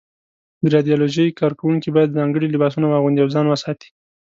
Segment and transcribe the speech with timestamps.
[0.61, 3.89] د رادیالوجۍ کارکوونکي باید ځانګړي لباسونه واغوندي او ځان وساتي.